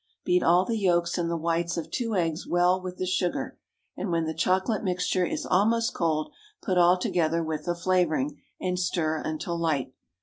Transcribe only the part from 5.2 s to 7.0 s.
is almost cold, put all